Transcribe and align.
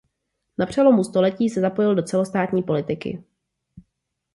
Na 0.57 0.65
přelomu 0.65 1.03
století 1.03 1.49
se 1.49 1.61
zapojil 1.61 1.95
do 1.95 2.03
celostátní 2.03 2.63
politiky. 2.63 3.23